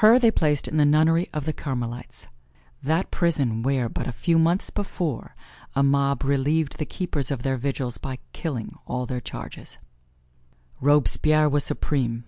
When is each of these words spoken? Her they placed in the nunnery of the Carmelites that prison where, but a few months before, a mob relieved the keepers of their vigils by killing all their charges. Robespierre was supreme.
Her 0.00 0.18
they 0.18 0.30
placed 0.30 0.68
in 0.68 0.78
the 0.78 0.86
nunnery 0.86 1.28
of 1.34 1.44
the 1.44 1.52
Carmelites 1.52 2.28
that 2.82 3.10
prison 3.10 3.62
where, 3.62 3.90
but 3.90 4.06
a 4.06 4.10
few 4.10 4.38
months 4.38 4.70
before, 4.70 5.36
a 5.76 5.82
mob 5.82 6.24
relieved 6.24 6.78
the 6.78 6.86
keepers 6.86 7.30
of 7.30 7.42
their 7.42 7.58
vigils 7.58 7.98
by 7.98 8.20
killing 8.32 8.78
all 8.86 9.04
their 9.04 9.20
charges. 9.20 9.76
Robespierre 10.80 11.50
was 11.50 11.64
supreme. 11.64 12.24